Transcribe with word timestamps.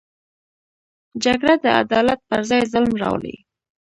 جګړه 1.23 1.55
د 1.63 1.65
عدالت 1.81 2.19
پر 2.29 2.39
ځای 2.49 2.61
ظلم 2.71 2.93
راولي 3.01 3.35